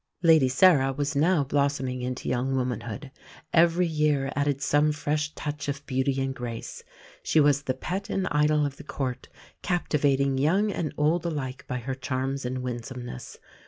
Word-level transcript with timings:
Lady 0.23 0.49
Sarah 0.49 0.91
was 0.91 1.15
now 1.15 1.43
blossoming 1.43 2.01
into 2.01 2.27
young 2.27 2.55
womanhood. 2.55 3.11
Every 3.53 3.85
year 3.85 4.31
added 4.35 4.59
some 4.59 4.91
fresh 4.91 5.31
touch 5.35 5.67
of 5.67 5.85
beauty 5.85 6.19
and 6.19 6.33
grace. 6.33 6.83
She 7.21 7.39
was 7.39 7.61
the 7.61 7.75
pet 7.75 8.09
and 8.09 8.27
idol 8.31 8.65
of 8.65 8.77
the 8.77 8.83
Court, 8.83 9.29
captivating 9.61 10.39
young 10.39 10.71
and 10.71 10.91
old 10.97 11.23
alike 11.27 11.65
by 11.67 11.77
her 11.77 11.93
charms 11.93 12.45
and 12.45 12.63
winsomeness. 12.63 13.37